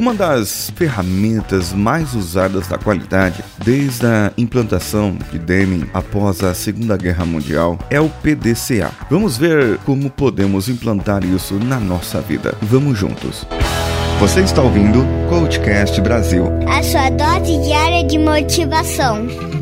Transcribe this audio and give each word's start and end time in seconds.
Uma 0.00 0.14
das 0.14 0.72
ferramentas 0.76 1.74
mais 1.74 2.14
usadas 2.14 2.66
da 2.66 2.78
qualidade 2.78 3.44
desde 3.62 4.06
a 4.06 4.32
implantação 4.38 5.14
de 5.30 5.38
Deming 5.38 5.90
após 5.92 6.42
a 6.42 6.54
Segunda 6.54 6.96
Guerra 6.96 7.26
Mundial 7.26 7.78
é 7.90 8.00
o 8.00 8.08
PDCA. 8.08 8.90
Vamos 9.10 9.36
ver 9.36 9.76
como 9.84 10.08
podemos 10.08 10.70
implantar 10.70 11.22
isso 11.22 11.56
na 11.56 11.78
nossa 11.78 12.18
vida. 12.18 12.56
Vamos 12.62 12.98
juntos. 12.98 13.46
Você 14.18 14.40
está 14.40 14.62
ouvindo 14.62 15.04
Coachcast 15.28 16.00
Brasil 16.00 16.46
a 16.66 16.82
sua 16.82 17.10
dose 17.10 17.58
diária 17.62 18.02
de 18.02 18.16
motivação. 18.18 19.59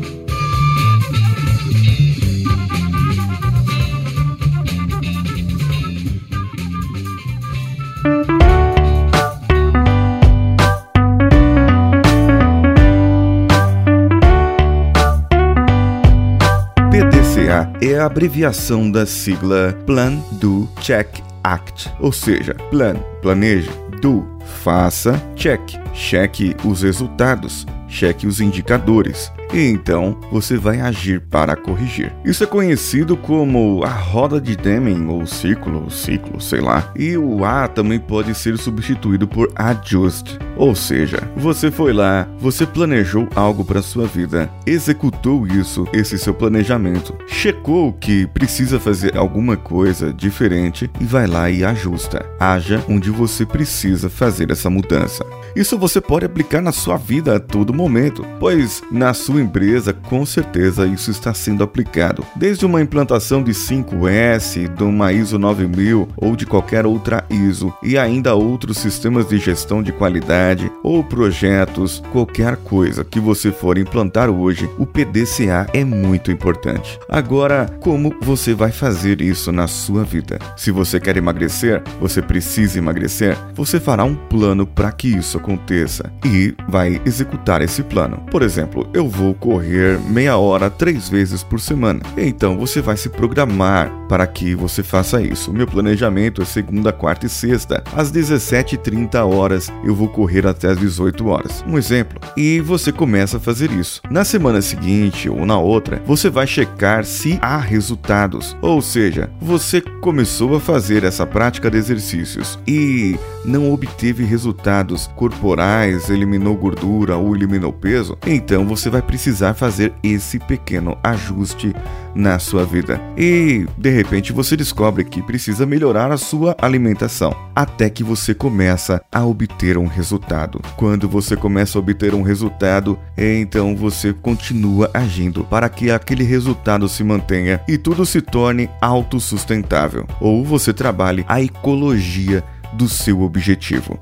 É 17.81 17.97
a 17.97 18.05
abreviação 18.05 18.91
da 18.91 19.05
sigla 19.05 19.73
Plan, 19.85 20.15
Do, 20.33 20.69
Check, 20.81 21.19
Act, 21.43 21.91
ou 21.99 22.11
seja, 22.11 22.53
Plan, 22.69 22.95
planeje, 23.21 23.69
Do, 24.01 24.38
faça, 24.49 25.21
Check, 25.35 25.75
cheque 25.93 26.55
os 26.65 26.81
resultados, 26.81 27.65
cheque 27.87 28.27
os 28.27 28.39
indicadores, 28.39 29.31
e 29.53 29.67
então 29.67 30.15
você 30.31 30.57
vai 30.57 30.79
agir 30.79 31.21
para 31.21 31.55
corrigir. 31.55 32.13
Isso 32.23 32.43
é 32.43 32.47
conhecido 32.47 33.17
como 33.17 33.83
a 33.83 33.89
roda 33.89 34.39
de 34.39 34.55
Deming 34.55 35.07
ou 35.07 35.25
ciclo, 35.25 35.89
ciclo, 35.89 36.39
sei 36.39 36.61
lá. 36.61 36.91
E 36.95 37.17
o 37.17 37.43
A 37.43 37.67
também 37.67 37.99
pode 37.99 38.35
ser 38.35 38.57
substituído 38.57 39.27
por 39.27 39.51
adjust, 39.55 40.37
ou 40.55 40.75
seja, 40.75 41.17
você 41.35 41.71
foi 41.71 41.93
lá, 41.93 42.27
você 42.37 42.65
planejou 42.65 43.27
algo 43.35 43.65
para 43.65 43.81
sua 43.81 44.05
vida, 44.05 44.49
executou 44.65 45.47
isso, 45.47 45.87
esse 45.91 46.17
seu 46.17 46.33
planejamento, 46.33 47.15
checou 47.27 47.93
que 47.93 48.27
precisa 48.27 48.79
fazer 48.79 49.17
alguma 49.17 49.57
coisa 49.57 50.13
diferente 50.13 50.89
e 50.99 51.05
vai 51.05 51.25
lá 51.25 51.49
e 51.49 51.63
ajusta. 51.63 52.25
Haja 52.39 52.83
onde 52.87 53.09
você 53.09 53.45
precisa 53.45 54.09
fazer 54.09 54.38
essa 54.51 54.69
mudança. 54.69 55.25
Isso 55.55 55.77
você 55.77 55.99
pode 55.99 56.25
aplicar 56.25 56.61
na 56.61 56.71
sua 56.71 56.97
vida 56.97 57.37
a 57.37 57.39
todo 57.39 57.73
momento, 57.73 58.25
pois 58.39 58.83
na 58.91 59.13
sua 59.13 59.29
sua 59.29 59.41
empresa, 59.41 59.93
com 59.93 60.25
certeza 60.25 60.87
isso 60.87 61.11
está 61.11 61.33
sendo 61.35 61.63
aplicado. 61.63 62.25
Desde 62.35 62.65
uma 62.65 62.81
implantação 62.81 63.43
de 63.43 63.51
5S, 63.51 64.67
de 64.67 64.83
uma 64.83 65.13
ISO 65.13 65.37
9000 65.37 66.09
ou 66.17 66.35
de 66.35 66.47
qualquer 66.47 66.83
outra 66.85 67.23
ISO, 67.29 67.71
e 67.83 67.95
ainda 67.95 68.33
outros 68.33 68.77
sistemas 68.77 69.27
de 69.27 69.37
gestão 69.37 69.83
de 69.83 69.91
qualidade 69.91 70.71
ou 70.83 71.03
projetos, 71.03 72.01
qualquer 72.11 72.57
coisa 72.57 73.03
que 73.03 73.19
você 73.19 73.51
for 73.51 73.77
implantar 73.77 74.29
hoje, 74.29 74.69
o 74.79 74.85
PDCA 74.85 75.67
é 75.73 75.85
muito 75.85 76.31
importante. 76.31 76.99
Agora, 77.07 77.69
como 77.79 78.15
você 78.21 78.55
vai 78.55 78.71
fazer 78.71 79.21
isso 79.21 79.51
na 79.51 79.67
sua 79.67 80.03
vida? 80.03 80.39
Se 80.57 80.71
você 80.71 80.99
quer 80.99 81.17
emagrecer, 81.17 81.83
você 82.01 82.19
precisa 82.21 82.79
emagrecer, 82.79 83.37
você 83.53 83.79
fará 83.79 84.03
um 84.03 84.15
plano 84.19 84.65
para 84.65 84.91
que 84.91 85.07
isso 85.07 85.37
aconteça 85.37 86.11
e 86.25 86.53
vai 86.67 87.01
executar 87.05 87.61
esse 87.61 87.83
plano. 87.83 88.23
Por 88.31 88.41
exemplo, 88.41 88.87
eu 88.93 89.07
vou 89.07 89.33
correr 89.33 89.99
meia 90.09 90.37
hora 90.37 90.69
três 90.69 91.09
vezes 91.09 91.43
por 91.43 91.59
semana. 91.59 92.01
Então 92.17 92.57
você 92.57 92.81
vai 92.81 92.97
se 92.97 93.09
programar 93.09 93.91
para 94.07 94.25
que 94.27 94.55
você 94.55 94.83
faça 94.83 95.21
isso. 95.21 95.53
Meu 95.53 95.67
planejamento 95.67 96.41
é 96.41 96.45
segunda, 96.45 96.91
quarta 96.91 97.25
e 97.25 97.29
sexta. 97.29 97.83
Às 97.95 98.11
17h30 98.11 99.15
horas 99.25 99.71
eu 99.83 99.95
vou 99.95 100.07
correr 100.07 100.45
até 100.45 100.67
às 100.69 100.77
18 100.77 101.27
horas. 101.27 101.63
Um 101.67 101.77
exemplo. 101.77 102.19
E 102.35 102.59
você 102.59 102.91
começa 102.91 103.37
a 103.37 103.39
fazer 103.39 103.71
isso. 103.71 104.01
Na 104.09 104.23
semana 104.23 104.61
seguinte 104.61 105.29
ou 105.29 105.45
na 105.45 105.57
outra, 105.57 106.01
você 106.05 106.29
vai 106.29 106.47
checar 106.47 107.05
se 107.05 107.39
há 107.41 107.57
resultados. 107.57 108.55
Ou 108.61 108.81
seja, 108.81 109.29
você 109.39 109.81
começou 109.81 110.55
a 110.55 110.59
fazer 110.59 111.03
essa 111.03 111.25
prática 111.25 111.69
de 111.69 111.77
exercícios 111.77 112.59
e 112.67 113.17
não 113.45 113.71
obteve 113.71 114.08
resultados 114.17 115.07
corporais, 115.15 116.09
eliminou 116.09 116.55
gordura 116.55 117.17
ou 117.17 117.35
eliminou 117.35 117.71
peso, 117.71 118.17
então 118.25 118.65
você 118.65 118.89
vai 118.89 119.01
precisar 119.01 119.53
fazer 119.53 119.93
esse 120.03 120.39
pequeno 120.39 120.97
ajuste 121.03 121.73
na 122.15 122.39
sua 122.39 122.65
vida. 122.65 123.01
E 123.17 123.65
de 123.77 123.89
repente 123.89 124.33
você 124.33 124.57
descobre 124.57 125.03
que 125.03 125.21
precisa 125.21 125.65
melhorar 125.65 126.11
a 126.11 126.17
sua 126.17 126.55
alimentação, 126.59 127.35
até 127.55 127.89
que 127.89 128.03
você 128.03 128.33
começa 128.33 129.01
a 129.11 129.25
obter 129.25 129.77
um 129.77 129.85
resultado. 129.85 130.61
Quando 130.75 131.07
você 131.07 131.35
começa 131.35 131.77
a 131.77 131.81
obter 131.81 132.13
um 132.13 132.21
resultado, 132.21 132.97
então 133.17 133.75
você 133.75 134.13
continua 134.13 134.89
agindo 134.93 135.43
para 135.43 135.69
que 135.69 135.91
aquele 135.91 136.23
resultado 136.23 136.87
se 136.89 137.03
mantenha 137.03 137.61
e 137.67 137.77
tudo 137.77 138.05
se 138.05 138.21
torne 138.21 138.69
autossustentável, 138.81 140.07
ou 140.19 140.43
você 140.43 140.73
trabalhe 140.73 141.25
a 141.27 141.41
ecologia 141.41 142.43
do 142.73 142.87
seu 142.87 143.21
objetivo. 143.21 143.99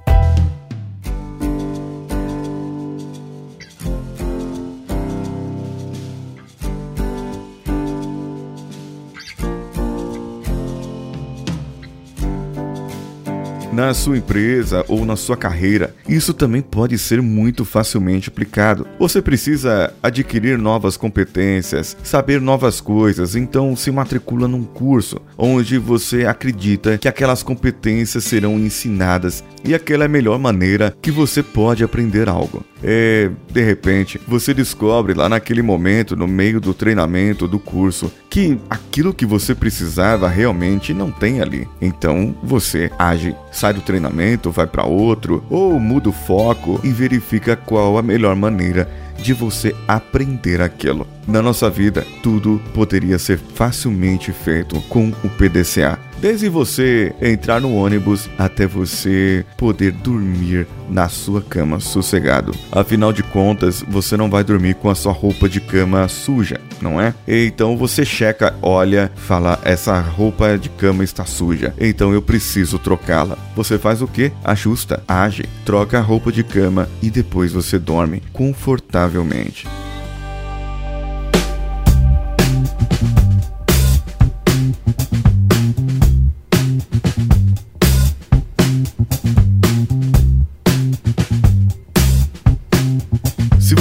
Na 13.78 13.94
sua 13.94 14.18
empresa 14.18 14.84
ou 14.88 15.06
na 15.06 15.16
sua 15.16 15.38
carreira. 15.38 15.94
Isso 16.10 16.34
também 16.34 16.64
pode 16.64 16.98
ser 16.98 17.22
muito 17.22 17.64
facilmente 17.64 18.28
aplicado. 18.28 18.88
Você 18.98 19.22
precisa 19.22 19.94
adquirir 20.02 20.58
novas 20.58 20.98
competências, 20.98 21.96
saber 22.02 22.42
novas 22.42 22.82
coisas, 22.82 23.36
então 23.36 23.76
se 23.76 23.92
matricula 23.92 24.48
num 24.48 24.64
curso 24.64 25.22
onde 25.38 25.78
você 25.78 26.26
acredita 26.26 26.98
que 26.98 27.08
aquelas 27.08 27.44
competências 27.44 28.24
serão 28.24 28.58
ensinadas 28.58 29.44
e 29.64 29.76
aquela 29.76 30.06
é 30.06 30.08
a 30.08 30.10
melhor 30.10 30.40
maneira 30.40 30.96
que 31.00 31.12
você 31.12 31.44
pode 31.44 31.84
aprender 31.84 32.28
algo. 32.28 32.66
É, 32.84 33.30
de 33.52 33.62
repente, 33.62 34.20
você 34.28 34.54
descobre 34.54 35.14
lá 35.14 35.28
naquele 35.28 35.62
momento, 35.62 36.16
no 36.16 36.28
meio 36.28 36.60
do 36.62 36.74
treinamento, 36.74 37.48
do 37.48 37.60
curso, 37.60 38.12
que 38.30 38.60
aquilo 38.70 39.14
que 39.14 39.26
você 39.26 39.56
precisava 39.56 40.28
realmente 40.28 40.94
não 40.94 41.12
tem 41.12 41.42
ali. 41.42 41.68
Então 41.82 42.36
você 42.44 42.92
age, 42.98 43.36
sai 43.52 43.74
do 43.74 43.82
treinamento, 43.82 44.52
vai 44.52 44.68
para 44.68 44.86
outro, 44.86 45.44
ou 45.50 45.80
muda 45.80 46.10
o 46.10 46.14
foco 46.14 46.80
e 46.84 46.90
verifica 46.90 47.56
qual 47.56 47.98
a 47.98 48.04
melhor 48.04 48.36
maneira 48.36 48.90
de 49.18 49.34
você 49.34 49.76
aprender 49.88 50.62
aquilo. 50.62 51.08
Na 51.28 51.42
nossa 51.42 51.70
vida, 51.70 52.06
tudo 52.22 52.62
poderia 52.74 53.18
ser 53.18 53.38
facilmente 53.38 54.32
feito 54.32 54.80
com 54.82 55.10
o 55.24 55.30
PDCA. 55.30 56.07
Desde 56.20 56.50
você 56.50 57.14
entrar 57.22 57.62
no 57.62 57.76
ônibus 57.76 58.28
até 58.40 58.66
você 58.66 59.46
poder 59.56 59.92
dormir 59.92 60.68
na 60.90 61.08
sua 61.08 61.42
cama 61.42 61.80
sossegado. 61.80 62.56
Afinal 62.72 63.14
de 63.14 63.22
contas, 63.22 63.84
você 63.88 64.18
não 64.18 64.30
vai 64.30 64.44
dormir 64.44 64.76
com 64.76 64.90
a 64.90 64.96
sua 64.96 65.12
roupa 65.12 65.48
de 65.48 65.62
cama 65.62 66.08
suja, 66.08 66.60
não 66.82 67.00
é? 67.00 67.14
Então 67.28 67.78
você 67.78 68.04
checa, 68.04 68.56
olha, 68.64 69.12
fala: 69.16 69.60
essa 69.64 70.00
roupa 70.00 70.58
de 70.58 70.70
cama 70.70 71.04
está 71.04 71.24
suja, 71.24 71.74
então 71.80 72.12
eu 72.12 72.22
preciso 72.22 72.80
trocá-la. 72.80 73.38
Você 73.56 73.78
faz 73.78 74.02
o 74.02 74.08
que? 74.08 74.32
Ajusta, 74.44 75.04
age, 75.08 75.48
troca 75.64 76.00
a 76.00 76.02
roupa 76.02 76.32
de 76.32 76.44
cama 76.44 76.90
e 77.02 77.12
depois 77.12 77.52
você 77.52 77.78
dorme 77.78 78.24
confortavelmente. 78.34 79.68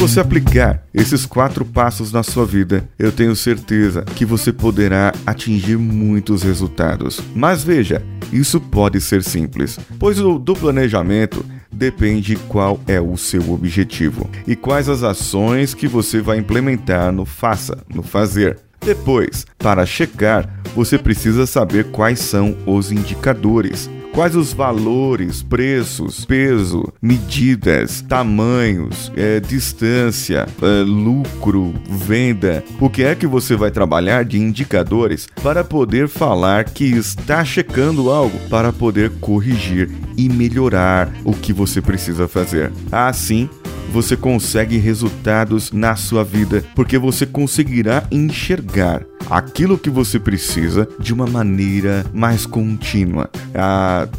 Você 0.07 0.21
aplicar 0.21 0.85
esses 0.95 1.27
quatro 1.27 1.65
passos 1.65 2.13
na 2.13 2.23
sua 2.23 2.47
vida, 2.47 2.89
eu 2.97 3.11
tenho 3.11 3.35
certeza 3.35 4.03
que 4.03 4.25
você 4.25 4.53
poderá 4.53 5.13
atingir 5.27 5.77
muitos 5.77 6.45
resultados. 6.45 7.21
Mas 7.35 7.65
veja, 7.65 8.01
isso 8.33 8.61
pode 8.61 9.01
ser 9.01 9.25
simples, 9.25 9.81
pois 9.99 10.19
do 10.19 10.55
planejamento 10.55 11.45
depende 11.73 12.37
qual 12.49 12.81
é 12.87 13.01
o 13.01 13.17
seu 13.17 13.51
objetivo 13.51 14.31
e 14.47 14.55
quais 14.55 14.89
as 14.89 15.03
ações 15.03 15.75
que 15.75 15.89
você 15.89 16.21
vai 16.21 16.39
implementar 16.39 17.11
no 17.11 17.27
faça, 17.27 17.77
no 17.93 18.05
fazer. 18.05 18.61
Depois, 18.81 19.45
para 19.59 19.85
checar, 19.85 20.63
você 20.77 20.97
precisa 20.97 21.49
saber 21.49 21.87
quais 21.87 22.21
são 22.21 22.57
os 22.65 22.93
indicadores 22.93 23.91
quais 24.17 24.35
os 24.35 24.55
valores, 24.55 25.43
preços, 25.43 26.25
peso, 26.25 26.91
medidas, 27.03 28.01
tamanhos, 28.01 29.13
é, 29.15 29.41
distância, 29.41 30.47
é, 30.63 30.83
lucro, 30.83 31.75
venda. 31.87 32.65
O 32.81 32.89
que 32.89 33.05
é 33.05 33.15
que 33.15 33.27
você 33.27 33.55
vai 33.55 33.71
trabalhar 33.71 34.25
de 34.25 34.39
indicadores 34.39 35.29
para 35.43 35.63
poder 35.63 36.09
falar 36.09 36.65
que 36.65 36.87
está 36.87 37.45
checando 37.45 38.11
algo, 38.11 38.39
para 38.49 38.73
poder 38.73 39.11
corrigir 39.21 39.91
e 40.17 40.31
melhorar 40.31 41.13
o 41.23 41.35
que 41.35 41.53
você 41.53 41.83
precisa 41.83 42.27
fazer. 42.27 42.73
Assim, 42.91 43.51
você 43.97 44.15
consegue 44.15 44.77
resultados 44.77 45.73
na 45.73 45.97
sua 45.97 46.23
vida, 46.23 46.63
porque 46.75 46.99
você 46.99 47.25
conseguirá 47.25 48.07
enxergar 48.11 49.03
aquilo 49.31 49.79
que 49.79 49.89
você 49.89 50.21
precisa 50.21 50.87
de 51.01 51.15
uma 51.15 51.27
maneira 51.27 52.05
mais 52.13 52.45
contínua. 52.45 53.31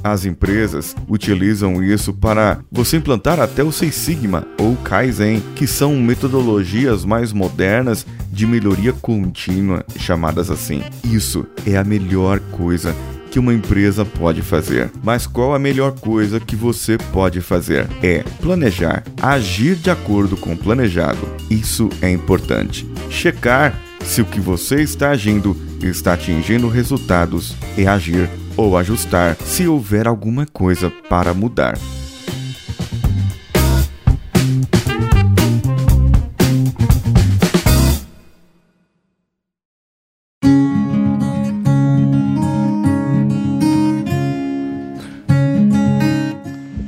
as 0.04 0.26
empresas 0.26 0.96
utilizam 1.08 1.84
isso 1.84 2.12
para 2.12 2.58
você 2.72 2.98
implantar 2.98 3.40
até 3.40 3.64
o 3.64 3.72
Six 3.72 3.94
Sigma 3.94 4.48
ou 4.60 4.76
Kaizen, 4.78 5.44
que 5.56 5.68
são 5.68 5.96
metodologias 5.98 7.06
mais 7.06 7.32
modernas 7.32 8.04
de 8.32 8.48
melhoria 8.48 8.94
contínua, 8.94 9.86
chamadas 9.96 10.50
assim. 10.50 10.82
Isso 11.04 11.46
é 11.68 11.78
a 11.78 11.84
melhor 11.84 12.40
coisa 12.40 12.96
que 13.28 13.40
uma 13.40 13.54
empresa 13.54 14.04
pode 14.06 14.42
fazer. 14.42 14.90
Mas 15.04 15.28
qual 15.28 15.54
a 15.54 15.60
melhor 15.60 15.92
coisa 16.00 16.40
que 16.40 16.56
você 16.56 16.98
pode 17.12 17.42
fazer? 17.42 17.88
É 18.02 18.24
planejar, 18.42 19.04
agir 19.22 19.76
de 19.76 19.90
acordo 19.90 20.36
com 20.38 20.54
o 20.54 20.58
planejado. 20.58 21.20
Isso 21.50 21.90
é 22.02 22.10
importante. 22.10 22.90
Checar 23.10 23.80
se 24.04 24.22
o 24.22 24.26
que 24.26 24.40
você 24.40 24.82
está 24.82 25.10
agindo 25.10 25.56
está 25.84 26.14
atingindo 26.14 26.68
resultados 26.70 27.56
e 27.78 27.86
agir 27.86 28.30
ou 28.56 28.78
ajustar 28.78 29.36
se 29.36 29.68
houver 29.68 30.08
alguma 30.08 30.46
coisa 30.46 30.90
para 31.10 31.34
mudar. 31.34 31.78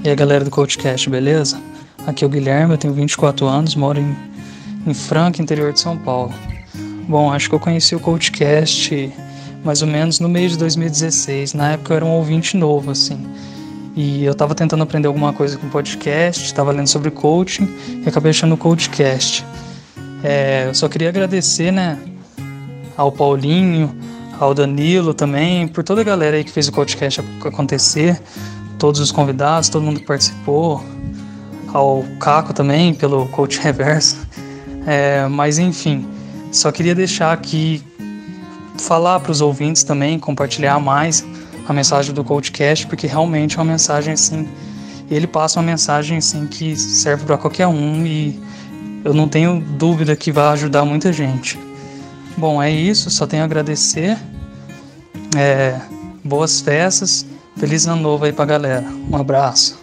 E 0.09 0.11
aí 0.11 0.15
galera 0.15 0.44
do 0.44 0.50
CoachCast, 0.50 1.07
beleza? 1.07 1.61
Aqui 2.07 2.23
é 2.23 2.27
o 2.27 2.29
Guilherme, 2.31 2.73
eu 2.73 2.79
tenho 2.79 2.95
24 2.95 3.45
anos, 3.45 3.75
moro 3.75 4.00
em, 4.00 4.15
em 4.88 4.91
Franca, 4.91 5.39
interior 5.39 5.71
de 5.71 5.79
São 5.79 5.95
Paulo. 5.95 6.33
Bom, 7.07 7.31
acho 7.31 7.47
que 7.47 7.53
eu 7.53 7.59
conheci 7.59 7.94
o 7.94 8.00
CoachCast 8.00 9.13
mais 9.63 9.83
ou 9.83 9.88
menos 9.88 10.19
no 10.19 10.27
mês 10.27 10.53
de 10.53 10.57
2016. 10.57 11.53
Na 11.53 11.73
época 11.73 11.94
eu 11.94 11.97
era 11.97 12.06
um 12.06 12.09
ouvinte 12.09 12.57
novo, 12.57 12.89
assim. 12.89 13.23
E 13.95 14.25
eu 14.25 14.31
estava 14.31 14.56
tentando 14.56 14.81
aprender 14.81 15.07
alguma 15.07 15.31
coisa 15.31 15.59
com 15.59 15.69
podcast, 15.69 16.44
estava 16.44 16.71
lendo 16.71 16.88
sobre 16.88 17.11
coaching 17.11 17.69
e 18.03 18.09
acabei 18.09 18.31
achando 18.31 18.56
o 18.56 18.57
CoachCast. 18.57 19.45
É, 20.23 20.65
eu 20.69 20.73
só 20.73 20.89
queria 20.89 21.09
agradecer, 21.09 21.69
né, 21.69 22.00
ao 22.97 23.11
Paulinho, 23.11 23.95
ao 24.39 24.56
Danilo 24.56 25.13
também, 25.13 25.67
por 25.67 25.83
toda 25.83 26.01
a 26.01 26.03
galera 26.03 26.35
aí 26.35 26.44
que 26.44 26.51
fez 26.51 26.67
o 26.67 26.71
CoachCast 26.71 27.21
acontecer 27.45 28.19
todos 28.80 29.02
os 29.02 29.12
convidados, 29.12 29.70
todo 29.70 29.84
mundo 29.84 30.00
que 30.00 30.06
participou, 30.06 30.84
ao 31.74 32.04
Caco 32.20 32.54
também, 32.54 32.94
pelo 32.94 33.28
coach 33.28 33.60
reverso. 33.62 34.18
É, 34.88 35.28
mas 35.28 35.60
enfim, 35.60 36.08
só 36.52 36.72
queria 36.72 36.96
deixar 36.96 37.31
aqui, 37.31 37.84
falar 38.78 39.20
para 39.20 39.31
os 39.31 39.42
ouvintes 39.42 39.84
também, 39.84 40.18
compartilhar 40.18 40.80
mais 40.80 41.24
a 41.68 41.74
mensagem 41.74 42.16
do 42.16 42.24
CoachCast, 42.24 42.88
porque 42.88 43.06
realmente 43.06 43.58
é 43.58 43.62
uma 43.62 43.72
mensagem 43.72 44.14
assim, 44.14 44.48
ele 45.12 45.28
passa 45.28 45.60
uma 45.60 45.66
mensagem 45.66 46.18
assim 46.18 46.48
que 46.48 46.76
serve 46.76 47.26
para 47.26 47.38
qualquer 47.38 47.68
um 47.68 48.06
e 48.06 48.40
eu 49.04 49.14
não 49.14 49.28
tenho 49.28 49.60
dúvida 49.60 50.16
que 50.16 50.31
vai 50.31 50.48
ajudar 50.54 50.86
muita 50.86 51.14
gente. 51.14 51.60
Bom, 52.38 52.62
é 52.64 52.72
isso, 52.72 53.10
só 53.10 53.28
tenho 53.28 53.44
a 53.44 53.46
agradecer. 53.46 54.18
É, 55.38 55.80
boas 56.24 56.62
festas 56.62 57.26
Feliz 57.59 57.85
ano 57.85 58.01
novo 58.01 58.25
aí 58.25 58.31
pra 58.31 58.45
galera. 58.45 58.85
Um 59.11 59.17
abraço. 59.17 59.77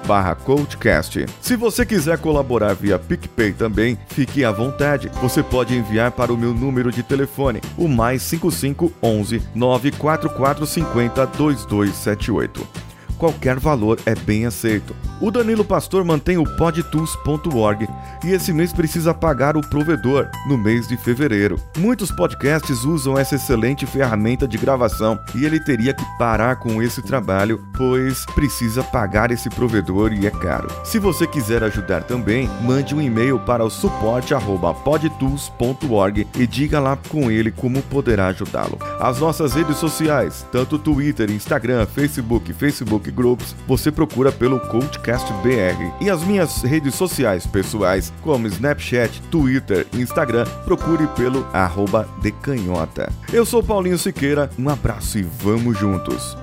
barra 0.05 0.35
coachcast. 0.35 1.25
Se 1.41 1.55
você 1.55 1.83
quiser 1.83 2.19
colaborar 2.19 2.75
via 2.75 2.99
PicPay 2.99 3.51
também, 3.53 3.97
fique 4.09 4.45
à 4.45 4.51
vontade. 4.51 5.09
Você 5.19 5.41
pode 5.41 5.75
enviar 5.75 6.11
para 6.11 6.31
o 6.31 6.37
meu 6.37 6.53
número 6.53 6.91
de 6.91 7.01
telefone, 7.01 7.59
o 7.75 7.87
mais 7.87 8.21
5511 8.21 9.41
944 9.55 10.63
50 10.63 11.25
2278 11.25 12.85
qualquer 13.17 13.59
valor 13.59 13.99
é 14.05 14.15
bem 14.15 14.45
aceito. 14.45 14.95
O 15.21 15.31
Danilo 15.31 15.63
Pastor 15.63 16.03
mantém 16.03 16.37
o 16.37 16.43
podtools.org 16.57 17.87
e 18.23 18.31
esse 18.31 18.51
mês 18.51 18.73
precisa 18.73 19.13
pagar 19.13 19.55
o 19.55 19.61
provedor 19.61 20.27
no 20.47 20.57
mês 20.57 20.87
de 20.87 20.97
fevereiro. 20.97 21.59
Muitos 21.77 22.11
podcasts 22.11 22.83
usam 22.83 23.15
essa 23.17 23.35
excelente 23.35 23.85
ferramenta 23.85 24.45
de 24.47 24.57
gravação 24.57 25.17
e 25.33 25.45
ele 25.45 25.57
teria 25.59 25.93
que 25.93 26.03
parar 26.17 26.57
com 26.57 26.83
esse 26.83 27.01
trabalho, 27.01 27.63
pois 27.77 28.25
precisa 28.35 28.83
pagar 28.83 29.31
esse 29.31 29.49
provedor 29.49 30.11
e 30.11 30.27
é 30.27 30.31
caro. 30.31 30.67
Se 30.83 30.99
você 30.99 31.25
quiser 31.25 31.63
ajudar 31.63 32.03
também, 32.03 32.49
mande 32.61 32.93
um 32.93 33.01
e-mail 33.01 33.39
para 33.39 33.63
o 33.63 33.69
suporte@podtools.org 33.69 36.27
e 36.37 36.45
diga 36.45 36.77
lá 36.79 36.97
com 37.09 37.31
ele 37.31 37.51
como 37.51 37.81
poderá 37.83 38.27
ajudá-lo. 38.27 38.77
As 38.99 39.19
nossas 39.19 39.53
redes 39.53 39.77
sociais, 39.77 40.45
tanto 40.51 40.77
Twitter, 40.77 41.31
Instagram, 41.31 41.85
Facebook, 41.85 42.53
Facebook 43.05 43.11
Groups, 43.11 43.55
você 43.67 43.91
procura 43.91 44.31
pelo 44.31 44.59
Coachcast 44.59 45.31
BR. 45.43 46.03
E 46.03 46.09
as 46.09 46.23
minhas 46.23 46.61
redes 46.61 46.95
sociais 46.95 47.45
pessoais, 47.45 48.11
como 48.21 48.47
Snapchat, 48.47 49.21
Twitter 49.29 49.85
e 49.93 50.01
Instagram, 50.01 50.45
procure 50.65 51.07
pelo 51.09 51.45
arroba 51.53 52.07
decanhota. 52.21 53.11
Eu 53.31 53.45
sou 53.45 53.61
Paulinho 53.61 53.97
Siqueira, 53.97 54.49
um 54.57 54.69
abraço 54.69 55.17
e 55.17 55.23
vamos 55.23 55.77
juntos! 55.77 56.35